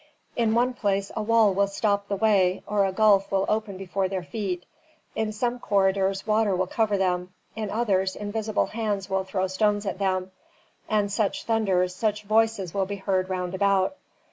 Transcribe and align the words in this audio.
In 0.35 0.55
one 0.55 0.73
place 0.73 1.11
a 1.15 1.21
wall 1.21 1.53
will 1.53 1.67
stop 1.67 2.07
the 2.07 2.15
way, 2.15 2.63
or 2.65 2.85
a 2.85 2.91
gulf 2.91 3.31
will 3.31 3.45
open 3.47 3.77
before 3.77 4.07
their 4.09 4.23
feet. 4.23 4.65
In 5.13 5.31
some 5.31 5.59
corridors 5.59 6.25
water 6.25 6.55
will 6.55 6.65
cover 6.65 6.97
them, 6.97 7.35
in 7.55 7.69
others 7.69 8.15
invisible 8.15 8.65
hands 8.65 9.11
will 9.11 9.23
throw 9.25 9.45
stones 9.45 9.85
at 9.85 9.99
them. 9.99 10.31
And 10.89 11.11
such 11.11 11.43
thunders, 11.43 11.93
such 11.93 12.23
voices 12.23 12.73
will 12.73 12.87
be 12.87 12.95
heard 12.95 13.29
round 13.29 13.53
about." 13.53 13.95